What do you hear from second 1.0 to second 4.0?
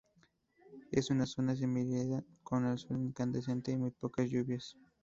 una zona semiárida, con sol incandescente y muy